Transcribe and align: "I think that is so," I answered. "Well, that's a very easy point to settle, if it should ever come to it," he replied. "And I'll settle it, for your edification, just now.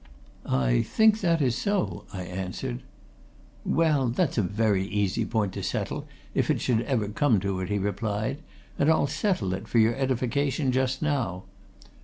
"I 0.49 0.81
think 0.81 1.19
that 1.21 1.43
is 1.43 1.55
so," 1.55 2.05
I 2.11 2.23
answered. 2.23 2.81
"Well, 3.63 4.07
that's 4.09 4.39
a 4.39 4.41
very 4.41 4.83
easy 4.83 5.25
point 5.25 5.53
to 5.53 5.61
settle, 5.61 6.07
if 6.33 6.49
it 6.49 6.59
should 6.59 6.81
ever 6.81 7.07
come 7.09 7.39
to 7.41 7.59
it," 7.59 7.69
he 7.69 7.77
replied. 7.77 8.41
"And 8.79 8.89
I'll 8.89 9.05
settle 9.05 9.53
it, 9.53 9.67
for 9.67 9.77
your 9.77 9.93
edification, 9.95 10.71
just 10.71 11.03
now. 11.03 11.43